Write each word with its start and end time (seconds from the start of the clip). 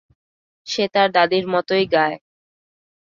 সে 0.67 0.83
তার 0.93 1.07
দাদীর 1.11 1.45
মতোই 1.47 1.85
গায়। 1.93 2.17